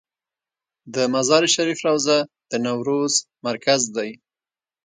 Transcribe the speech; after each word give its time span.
د 0.95 0.95
مزار 1.13 1.43
شریف 1.55 1.79
روضه 1.87 2.17
د 2.51 2.53
نوروز 2.65 3.13
مرکز 3.47 3.81
دی 3.95 4.09